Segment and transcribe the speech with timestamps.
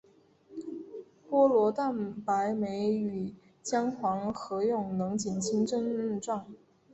[1.29, 6.51] 菠萝蛋白酶与姜黄合用能减轻症状。